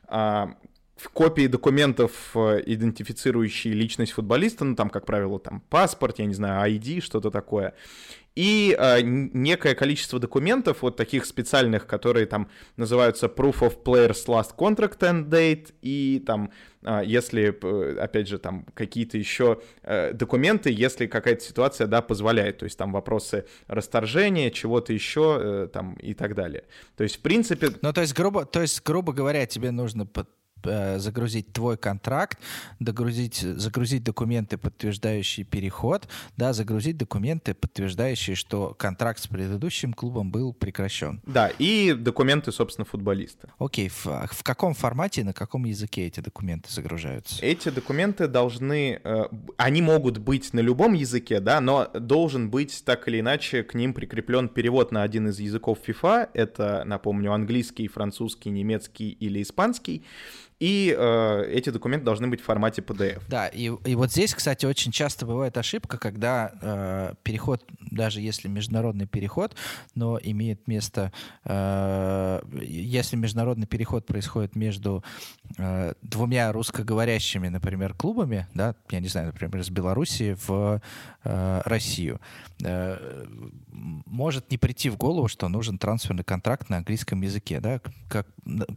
[0.08, 0.56] а,
[0.96, 6.34] в копии документов, э, идентифицирующие личность футболиста, ну там, как правило, там паспорт, я не
[6.34, 7.74] знаю, ID, что-то такое.
[8.36, 14.56] И э, некое количество документов, вот таких специальных, которые там называются Proof of Player's Last
[14.58, 16.52] Contract End Date, и там,
[16.84, 22.58] э, если, э, опять же, там какие-то еще э, документы, если какая-то ситуация, да, позволяет,
[22.58, 26.66] то есть там вопросы расторжения, чего-то еще, э, там, и так далее.
[26.98, 30.06] То есть, в принципе, Ну, то есть, грубо, то есть, грубо говоря, тебе нужно
[30.66, 32.40] загрузить твой контракт,
[32.80, 40.54] догрузить, загрузить документы, подтверждающие переход, да, загрузить документы, подтверждающие, что контракт с предыдущим клубом был
[40.54, 41.22] прекращен.
[41.26, 43.50] да, и документы, собственно, футболиста.
[43.60, 47.44] Окей, в, в каком формате на каком языке эти документы загружаются?
[47.46, 49.24] Эти документы должны, э,
[49.58, 53.94] они могут быть на любом языке, да, но должен быть так или иначе к ним
[53.94, 56.30] прикреплен перевод на один из языков FIFA.
[56.34, 60.04] Это, напомню, английский, французский, немецкий или испанский.
[60.60, 63.22] И э, эти документы должны быть в формате PDF.
[63.28, 68.48] Да, и, и вот здесь, кстати, очень часто бывает ошибка, когда э, переход, даже если
[68.48, 69.54] международный переход,
[69.96, 71.12] но имеет место,
[71.44, 75.04] э, если международный переход происходит между
[75.58, 80.82] э, двумя русскоговорящими, например, клубами, да, я не знаю, например, из Белоруссии в
[81.26, 82.22] э, Россию,
[82.64, 83.26] э,
[83.72, 88.26] может не прийти в голову, что нужен трансферный контракт на английском языке, да, как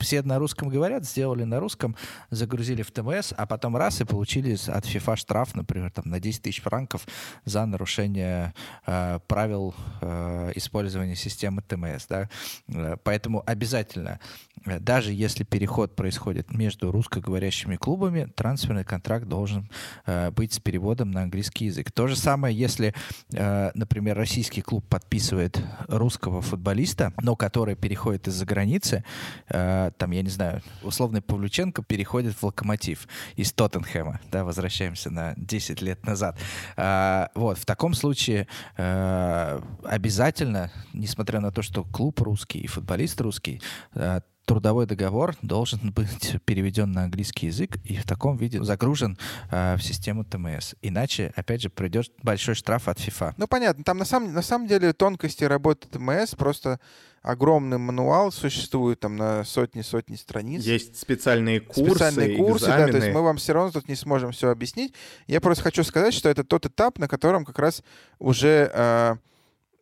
[0.00, 1.94] все на русском говорят, сделали на русском, русском,
[2.30, 6.40] загрузили в ТМС, а потом раз и получили от FIFA штраф, например, там, на 10
[6.40, 7.06] тысяч франков
[7.44, 8.54] за нарушение
[8.86, 12.06] э, правил э, использования системы ТМС.
[12.08, 12.30] Да?
[12.68, 14.18] Э, поэтому обязательно,
[14.64, 19.68] э, даже если переход происходит между русскоговорящими клубами, трансферный контракт должен
[20.06, 21.92] э, быть с переводом на английский язык.
[21.92, 22.94] То же самое, если,
[23.34, 29.04] э, например, российский клуб подписывает русского футболиста, но который переходит из-за границы,
[29.50, 35.34] э, там, я не знаю, условный Павлюченко переходит в Локомотив из Тоттенхэма, да, возвращаемся на
[35.36, 36.38] 10 лет назад.
[36.76, 43.20] Э, вот, в таком случае э, обязательно, несмотря на то, что клуб русский и футболист
[43.20, 43.60] русский,
[43.94, 49.18] э, трудовой договор должен быть переведен на английский язык и в таком виде загружен
[49.50, 50.74] э, в систему ТМС.
[50.80, 53.34] Иначе, опять же, придет большой штраф от FIFA.
[53.36, 53.84] Ну, понятно.
[53.84, 56.80] Там на самом, на самом деле тонкости работы ТМС просто
[57.20, 60.64] огромный мануал существует там на сотни-сотни страниц.
[60.64, 62.86] Есть специальные курсы, специальные курсы, экзамены.
[62.86, 64.94] да, то есть мы вам все равно тут не сможем все объяснить.
[65.26, 67.82] Я просто хочу сказать, что это тот этап, на котором как раз
[68.18, 69.16] уже э,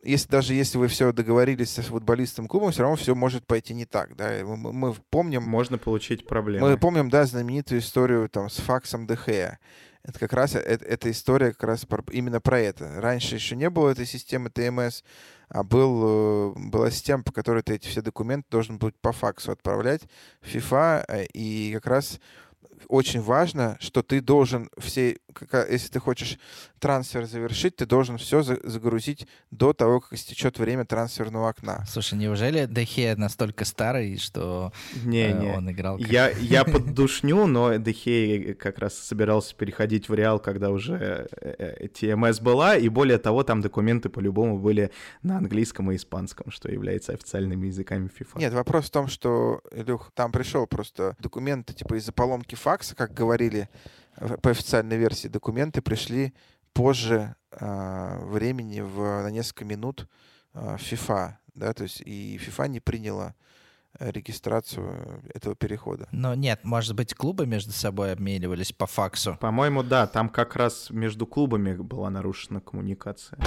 [0.03, 3.85] если даже если вы все договорились с футболистом клубом, все равно все может пойти не
[3.85, 4.31] так, да.
[4.43, 5.43] Мы, мы помним...
[5.43, 6.69] Можно получить проблемы.
[6.69, 9.59] Мы помним, да, знаменитую историю там с факсом Дехея.
[10.03, 13.01] Это как раз это, эта история как раз про, именно про это.
[13.01, 15.03] Раньше еще не было этой системы ТМС,
[15.49, 20.03] а был, была система, по которой ты эти все документы должен был по факсу отправлять
[20.41, 22.21] в FIFA, и как раз
[22.87, 25.17] очень важно, что ты должен все,
[25.69, 26.37] если ты хочешь
[26.79, 31.83] трансфер завершить, ты должен все загрузить до того, как истечет время трансферного окна.
[31.87, 34.71] Слушай, неужели Дехе настолько старый, что
[35.03, 35.51] не, э, не.
[35.51, 35.97] он играл?
[35.97, 36.07] Как...
[36.07, 42.39] Я, я поддушню, но Дехе как раз собирался переходить в Реал, когда уже э, ТМС
[42.39, 44.91] была, и более того, там документы по-любому были
[45.23, 48.39] на английском и испанском, что является официальными языками FIFA.
[48.39, 53.13] Нет, вопрос в том, что, Илюх, там пришел просто документы типа из-за поломки факса, как
[53.13, 53.69] говорили
[54.41, 56.33] по официальной версии, документы пришли
[56.73, 60.05] позже э, времени в, на несколько минут
[60.53, 63.35] э, FIFA, да, то есть и FIFA не приняла
[63.99, 66.09] регистрацию этого перехода.
[66.11, 69.37] Но нет, может быть, клубы между собой обменивались по факсу?
[69.39, 73.39] По-моему, да, там как раз между клубами была нарушена коммуникация.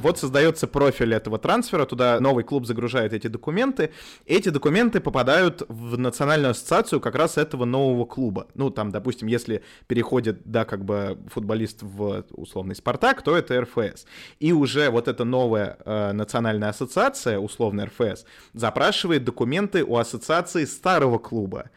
[0.00, 3.92] Вот создается профиль этого трансфера, туда новый клуб загружает эти документы.
[4.26, 8.46] Эти документы попадают в национальную ассоциацию как раз этого нового клуба.
[8.54, 14.06] Ну, там, допустим, если переходит, да, как бы футболист в условный Спартак, то это РФС.
[14.38, 21.18] И уже вот эта новая э, национальная ассоциация, условно РФС, запрашивает документы у ассоциации старого
[21.18, 21.70] клуба.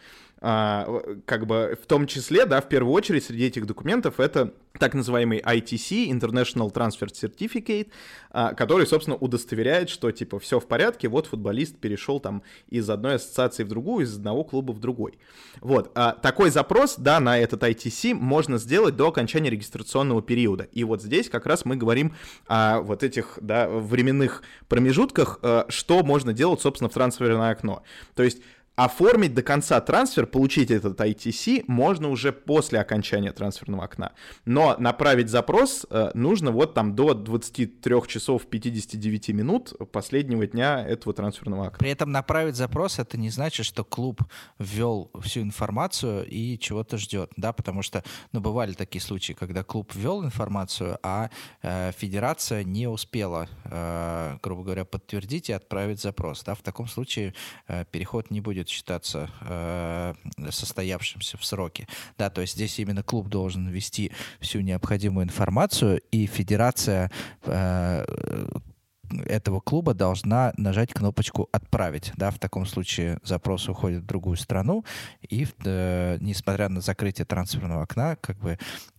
[0.45, 4.93] А, как бы в том числе, да, в первую очередь среди этих документов это так
[4.93, 7.89] называемый ITC, International Transfer Certificate,
[8.29, 13.15] а, который, собственно, удостоверяет, что, типа, все в порядке, вот футболист перешел там из одной
[13.15, 15.17] ассоциации в другую, из одного клуба в другой.
[15.61, 20.67] Вот, а, такой запрос, да, на этот ITC можно сделать до окончания регистрационного периода.
[20.73, 22.15] И вот здесь как раз мы говорим
[22.47, 27.83] о вот этих, да, временных промежутках, что можно делать, собственно, в трансферное окно.
[28.15, 28.41] То есть
[28.75, 34.13] оформить до конца трансфер, получить этот ITC можно уже после окончания трансферного окна.
[34.45, 41.13] Но направить запрос э, нужно вот там до 23 часов 59 минут последнего дня этого
[41.13, 41.77] трансферного окна.
[41.77, 44.21] При этом направить запрос это не значит, что клуб
[44.57, 49.93] ввел всю информацию и чего-то ждет, да, потому что, ну, бывали такие случаи, когда клуб
[49.93, 51.29] ввел информацию, а
[51.61, 57.35] э, федерация не успела, э, грубо говоря, подтвердить и отправить запрос, да, в таком случае
[57.67, 60.13] э, переход не будет будет считаться э,
[60.49, 61.87] состоявшимся в сроке.
[62.17, 67.11] Да, то есть здесь именно клуб должен ввести всю необходимую информацию, и федерация
[67.43, 68.05] э,
[69.25, 72.13] этого клуба должна нажать кнопочку «Отправить».
[72.15, 74.85] Да, в таком случае запрос уходит в другую страну,
[75.21, 78.57] и, э, несмотря на закрытие трансферного окна, как бы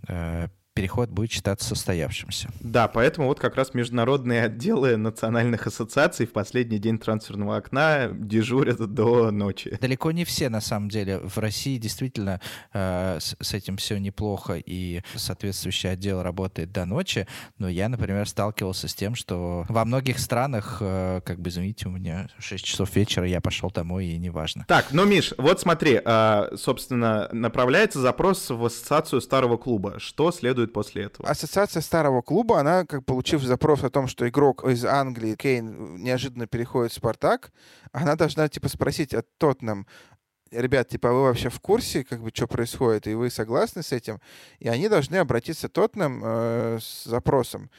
[0.09, 2.51] э, переход будет считаться состоявшимся.
[2.61, 8.79] Да, поэтому вот как раз международные отделы национальных ассоциаций в последний день трансферного окна дежурят
[8.93, 9.79] до ночи.
[9.81, 11.19] Далеко не все, на самом деле.
[11.19, 12.41] В России действительно
[12.73, 17.29] э, с, с этим все неплохо, и соответствующий отдел работает до ночи.
[17.59, 21.93] Но я, например, сталкивался с тем, что во многих странах, э, как бы, извините, у
[21.93, 24.65] меня 6 часов вечера, я пошел домой, и неважно.
[24.67, 30.01] Так, ну, Миш, вот смотри, э, собственно, направляется запрос в ассоциацию старого клуба.
[30.01, 31.29] Что следует следует после этого.
[31.29, 36.47] Ассоциация старого клуба, она, как получив запрос о том, что игрок из Англии, Кейн, неожиданно
[36.47, 37.53] переходит в Спартак,
[37.93, 39.87] она должна, типа, спросить от Тоттенхэм,
[40.51, 44.21] ребят, типа, вы вообще в курсе, как бы, что происходит, и вы согласны с этим?
[44.61, 47.71] И они должны обратиться Тоттенхэм э, с запросом.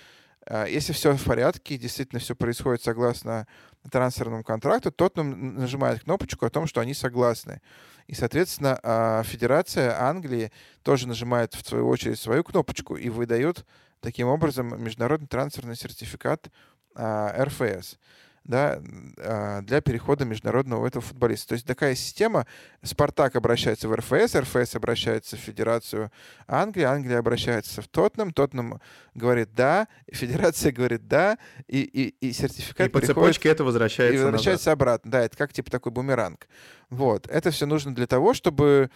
[0.47, 3.47] А, если все в порядке, действительно все происходит согласно
[3.91, 7.61] трансферному контракту, Тоттенхэм нажимает кнопочку о том, что они согласны.
[8.07, 10.51] И, соответственно, а, Федерация Англии
[10.83, 13.65] тоже нажимает в свою очередь свою кнопочку и выдает
[13.99, 16.49] таким образом международный трансферный сертификат
[16.97, 17.97] РФС
[18.45, 18.79] да,
[19.17, 21.49] а, для перехода международного этого футболиста.
[21.49, 22.45] То есть такая система,
[22.83, 26.11] Спартак обращается в РФС, РФС обращается в Федерацию
[26.47, 28.79] Англии, Англия обращается в Тоттенхэм, Тоттенхэм
[29.15, 34.23] говорит «да», Федерация говорит «да», и, и, и сертификат И по цепочке это возвращается и
[34.23, 34.73] возвращается назад.
[34.73, 35.11] обратно.
[35.11, 36.47] Да, это как типа такой бумеранг.
[36.89, 37.27] Вот.
[37.27, 38.91] Это все нужно для того, чтобы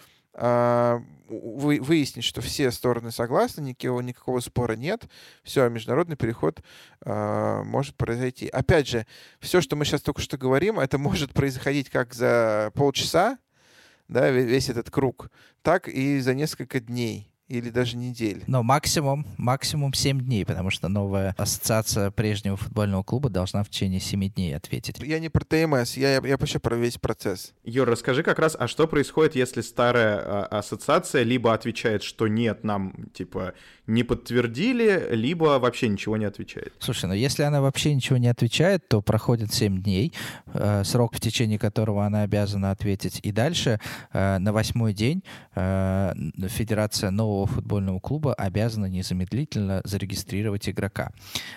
[1.30, 5.08] вы, выяснить, что все стороны согласны, никакого, никакого спора нет,
[5.42, 6.62] все, международный переход
[7.04, 8.48] э, может произойти.
[8.48, 9.06] Опять же,
[9.40, 13.38] все, что мы сейчас только что говорим, это может происходить как за полчаса,
[14.08, 15.30] да, весь этот круг,
[15.62, 18.44] так и за несколько дней или даже недель.
[18.46, 23.98] Но максимум, максимум 7 дней, потому что новая ассоциация прежнего футбольного клуба должна в течение
[23.98, 25.00] 7 дней ответить.
[25.00, 27.52] Я не про ТМС, я, я вообще про весь процесс.
[27.64, 32.62] Юр, расскажи как раз, а что происходит, если старая а, ассоциация либо отвечает, что нет,
[32.62, 33.54] нам, типа,
[33.88, 36.72] не подтвердили, либо вообще ничего не отвечает?
[36.78, 40.12] Слушай, ну если она вообще ничего не отвечает, то проходит 7 дней,
[40.54, 43.18] э, срок, в течение которого она обязана ответить.
[43.24, 43.80] И дальше
[44.12, 45.24] э, на восьмой день
[45.56, 46.12] э,
[46.48, 51.12] Федерация нового футбольного клуба обязана незамедлительно зарегистрировать игрока.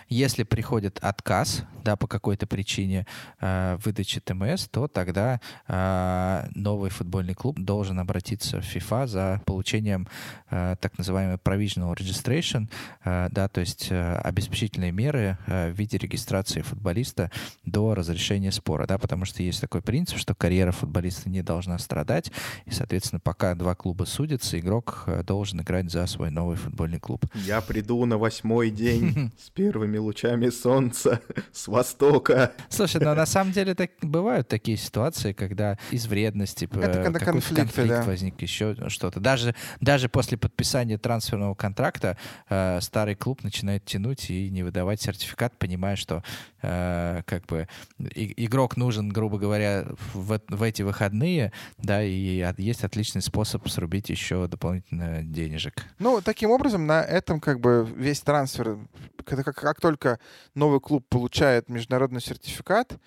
[0.10, 3.06] Если приходит отказ, да, по какой-то причине
[3.40, 10.08] э, выдачи ТМС, то тогда э, новый футбольный клуб должен обратиться в FIFA за получением
[10.50, 12.70] э, так называемой provisional registration,
[13.04, 17.32] э, да, то есть э, обеспечительные меры э, в виде регистрации футболиста
[17.66, 22.32] до разрешения спора, да, потому что есть такой принцип, что карьера футболиста не должна страдать,
[22.66, 27.26] и, соответственно, пока два клуба судятся, игрок э, должен играть за свой новый футбольный клуб.
[27.34, 31.22] Я приду на восьмой день с первыми лучами солнца
[31.52, 32.54] с востока.
[32.70, 37.26] Слушай, ну на самом деле так, бывают такие ситуации, когда из вредности Это когда какой-то
[37.26, 38.04] конфликты, конфликт да.
[38.04, 39.20] возник, еще что-то.
[39.20, 42.18] Даже, даже после подписания трансферного контракта
[42.50, 46.24] э, старый клуб начинает тянуть и не выдавать сертификат, понимая, что
[46.64, 47.68] э, как бы
[48.00, 54.48] игрок нужен, грубо говоря, в, в эти выходные, да, и есть отличный способ срубить еще
[54.48, 55.86] дополнительно денежек.
[56.00, 58.80] Ну, таким образом, на этом как бы весь трансфер,
[59.26, 60.20] как, как только
[60.56, 62.98] новый клуб получает международный сертификат,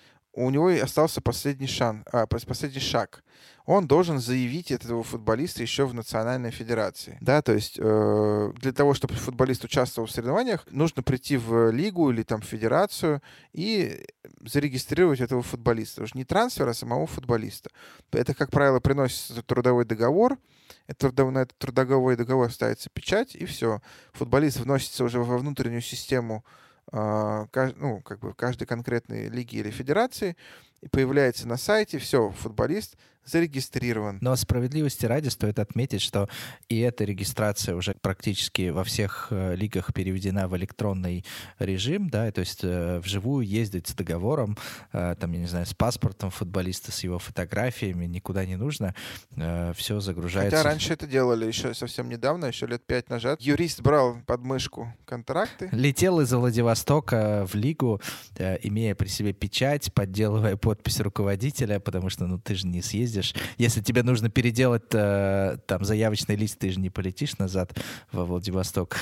[0.45, 3.23] у него и остался последний, шан, а, пос- последний шаг.
[3.65, 7.17] Он должен заявить этого футболиста еще в национальной федерации.
[7.19, 12.09] Да, то есть э, для того, чтобы футболист участвовал в соревнованиях, нужно прийти в лигу
[12.11, 13.21] или там в федерацию
[13.51, 14.05] и
[14.45, 16.03] зарегистрировать этого футболиста.
[16.03, 17.69] Уже не трансфер, а самого футболиста.
[18.11, 20.37] Это, как правило, приносится трудовой договор,
[20.85, 23.81] это на этот трудовой договор ставится печать, и все.
[24.13, 26.45] Футболист вносится уже во внутреннюю систему
[26.91, 30.35] ну, как бы каждой конкретной лиги или федерации,
[30.81, 34.17] и появляется на сайте, все, футболист зарегистрирован.
[34.21, 36.29] Но справедливости ради стоит отметить, что
[36.69, 41.25] и эта регистрация уже практически во всех э, лигах переведена в электронный
[41.59, 44.57] режим, да, то есть э, вживую ездить с договором,
[44.93, 48.95] э, там, я не знаю, с паспортом футболиста, с его фотографиями никуда не нужно,
[49.75, 50.57] все загружается.
[50.57, 53.41] Хотя раньше это делали еще совсем недавно, еще лет пять назад.
[53.41, 55.69] Юрист брал под мышку контракты.
[55.71, 58.01] Летел из Владивостока в лигу,
[58.39, 62.81] имея при себе печать, подделывая подпись руководителя, потому что, ну, ты же не
[63.21, 63.35] съездишь.
[63.57, 67.73] Если тебе нужно переделать э, там заявочный лист, ты же не полетишь назад
[68.11, 68.97] во Владивосток.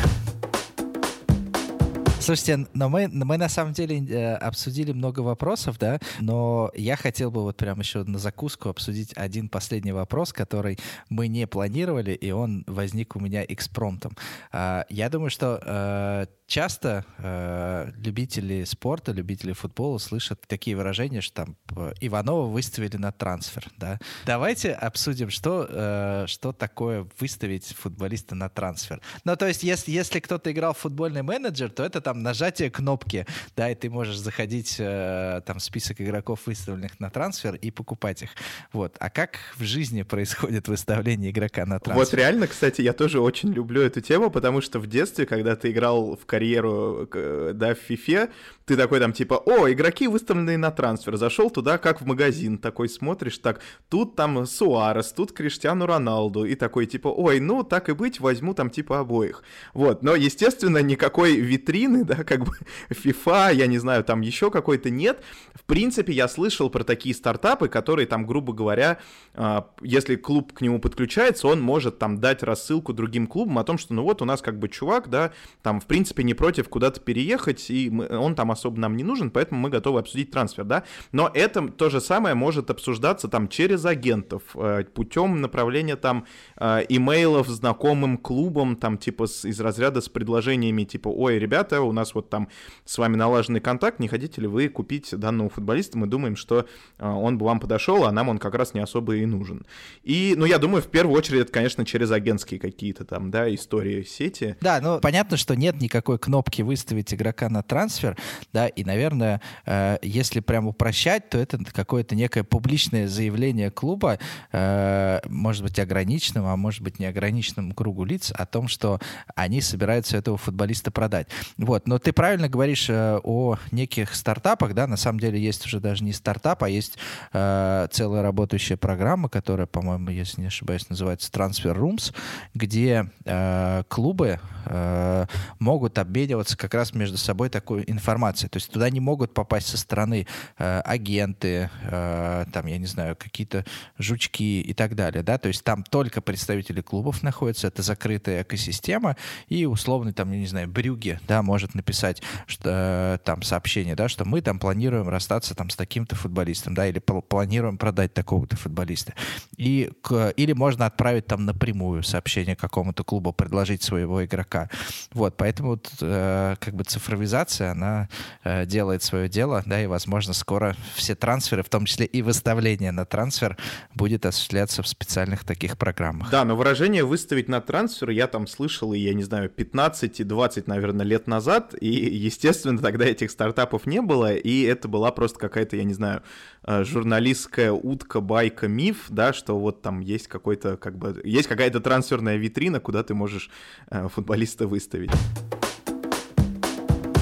[2.20, 7.30] Слушайте, но мы, мы на самом деле э, обсудили много вопросов, да, но я хотел
[7.30, 12.32] бы вот прям еще на закуску обсудить один последний вопрос, который мы не планировали, и
[12.32, 14.18] он возник у меня экспромтом.
[14.52, 21.46] А, я думаю, что э, часто э, любители спорта, любители футбола слышат такие выражения, что
[21.46, 21.58] там
[22.02, 24.00] Иванова выставили на трансфер, да.
[24.26, 29.02] Давайте обсудим, что, э, что такое выставить футболиста на трансфер.
[29.24, 33.26] Ну, то есть, если, если кто-то играл в футбольный менеджер, то это там нажатие кнопки,
[33.56, 38.22] да, и ты можешь заходить э, там в список игроков, выставленных на трансфер, и покупать
[38.22, 38.30] их.
[38.72, 38.96] Вот.
[39.00, 42.06] А как в жизни происходит выставление игрока на трансфер?
[42.06, 45.72] Вот реально, кстати, я тоже очень люблю эту тему, потому что в детстве, когда ты
[45.72, 48.30] играл в карьеру, к- да, в фифе,
[48.66, 52.90] ты такой там типа, о, игроки выставленные на трансфер, зашел туда как в магазин, такой
[52.90, 57.94] смотришь, так, тут там Суарес, тут Криштиану Роналду, и такой типа, ой, ну так и
[57.94, 59.44] быть, возьму там типа обоих.
[59.74, 62.52] Вот, но, естественно, никакой витрины, да, как бы
[62.90, 65.24] FIFA, я не знаю, там еще какой-то нет.
[65.54, 68.98] В принципе, я слышал про такие стартапы, которые там, грубо говоря,
[69.36, 73.78] а, если клуб к нему подключается, он может там дать рассылку другим клубам о том,
[73.78, 75.32] что ну вот у нас как бы чувак, да,
[75.62, 79.32] там в принципе не против куда-то переехать, и мы, он там особо нам не нужен,
[79.32, 80.84] поэтому мы готовы обсудить трансфер, да.
[81.12, 86.26] Но это то же самое может обсуждаться там через агентов, э, путем направления там
[86.58, 91.92] э, имейлов знакомым клубам, там типа с, из разряда с предложениями типа, ой, ребята, у
[91.92, 92.50] нас вот там
[92.84, 95.98] с вами налаженный контакт, не хотите ли вы купить данного футболиста?
[95.98, 96.66] Мы думаем, что
[96.98, 99.66] э, он бы вам подошел, а нам он как раз не особо и нужен.
[100.04, 104.04] И, ну, я думаю, в первую очередь это, конечно, через агентские какие-то там, да, истории
[104.04, 104.58] сети.
[104.62, 108.18] Да, ну, понятно, что нет никакой кнопки выставить игрока на трансфер,
[108.54, 114.20] да, и, наверное, э, если прям упрощать, то это какое-то некое публичное заявление клуба,
[114.52, 119.00] э, может быть, ограниченным, а может быть, неограниченным кругу лиц о том, что
[119.36, 121.28] они собираются этого футболиста продать.
[121.58, 125.80] Вот, но ты правильно говоришь э, о неких стартапах, да, на самом деле есть уже
[125.80, 126.98] даже не стартап, а есть
[127.34, 132.14] э, целая работающая программа, которая, по-моему, если не ошибаюсь, называется Transfer Rooms,
[132.54, 135.26] где э, клубы э,
[135.60, 138.50] могут обмениваться как раз между собой такой информацией.
[138.50, 140.28] То есть туда не могут попасть со стороны
[140.58, 143.66] э, агенты, э, там, я не знаю, какие-то
[143.98, 149.18] жучки и так далее, да, то есть там только представители клубов находятся, это закрытая экосистема,
[149.48, 154.08] и условный, там, я не знаю, Брюге, да, может написать что, э, там сообщение, да,
[154.08, 159.14] что мы там планируем расстаться там с таким-то футболистом, да, или планируем продать такого-то футболиста.
[159.58, 164.70] И, к, или можно отправить там напрямую сообщение какому-то клубу, предложить своего игрока.
[165.14, 168.10] Вот, поэтому э, как бы цифровизация, она
[168.44, 172.92] э, делает свое дело, да, и, возможно, скоро все трансферы, в том числе и выставление
[172.92, 173.58] на трансфер,
[173.94, 176.30] будет осуществляться в специальных таких программах.
[176.30, 180.68] Да, но выражение «выставить на трансфер» я там слышал, я не знаю, 15 и 20,
[180.68, 185.76] наверное, лет назад, и, естественно, тогда этих стартапов не было, и это была просто какая-то,
[185.76, 186.24] я не знаю,
[186.64, 191.80] э, журналистская утка, байка, миф, да, что вот там есть какой-то, как бы, есть какая-то
[191.80, 193.50] трансферная витрина, куда ты можешь
[193.90, 195.12] футболиста выставить.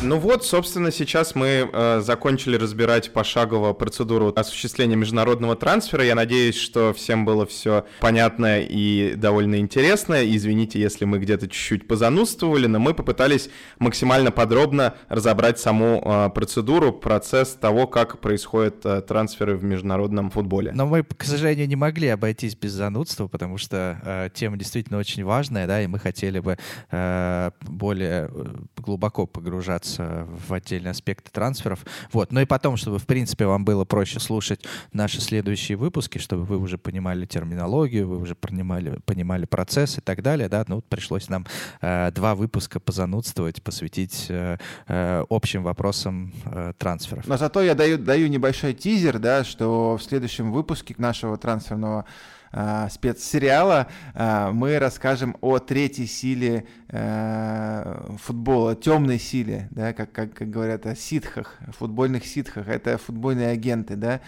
[0.04, 6.04] Ну вот, собственно, сейчас мы э, закончили разбирать пошагово процедуру осуществления международного трансфера.
[6.04, 10.16] Я надеюсь, что всем было все понятно и довольно интересно.
[10.36, 13.50] Извините, если мы где-то чуть-чуть позанудствовали, но мы попытались
[13.80, 20.74] максимально подробно разобрать саму э, процедуру, процесс того, как происходят э, трансферы в международном футболе.
[20.74, 25.24] Но мы, к сожалению, не могли обойтись без занудства, потому что э, тема действительно очень
[25.24, 26.58] важная, да, и мы хотели бы
[26.92, 28.46] э, более э,
[28.76, 31.86] глубоко погружаться погружаться в отдельные аспекты трансферов.
[32.12, 32.32] Вот.
[32.32, 36.58] Ну и потом, чтобы, в принципе, вам было проще слушать наши следующие выпуски, чтобы вы
[36.58, 41.46] уже понимали терминологию, вы уже понимали, понимали процесс и так далее, да, ну, пришлось нам
[41.82, 47.28] э, два выпуска позанудствовать, посвятить э, э, общим вопросам э, трансферов.
[47.28, 52.06] Но зато я даю, даю небольшой тизер, да, что в следующем выпуске нашего трансферного
[52.54, 60.34] э, спецсериала э, мы расскажем о третьей силе э, футбола, темной силе, да, как, как,
[60.34, 64.22] как говорят о ситхах, футбольных ситхах, это футбольные агенты, да,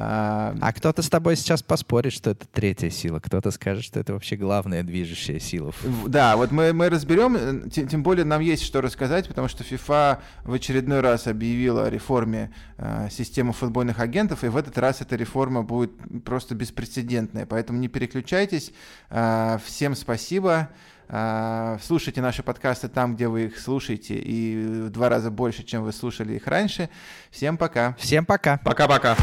[0.00, 4.12] а, а кто-то с тобой сейчас поспорит, что это третья сила, кто-то скажет, что это
[4.12, 5.72] вообще главная движущая сила.
[6.06, 9.64] Да, вот мы, мы разберем, э, тем, тем более нам есть что рассказать, потому что
[9.64, 15.00] FIFA в очередной раз объявила о реформе э, системы футбольных агентов, и в этот раз
[15.00, 15.90] эта реформа будет
[16.24, 18.72] просто беспрецедентная, поэтому не переключайтесь.
[19.10, 20.68] Э, всем спасибо.
[21.10, 25.82] Uh, слушайте наши подкасты там, где вы их слушаете, и в два раза больше, чем
[25.82, 26.90] вы слушали их раньше.
[27.30, 27.96] Всем пока.
[27.98, 28.58] Всем пока.
[28.58, 29.16] Пока-пока.